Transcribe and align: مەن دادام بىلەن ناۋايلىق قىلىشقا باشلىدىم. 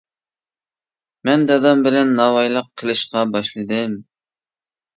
مەن 1.29 1.45
دادام 1.51 1.85
بىلەن 1.89 2.15
ناۋايلىق 2.21 2.73
قىلىشقا 2.83 3.25
باشلىدىم. 3.37 3.97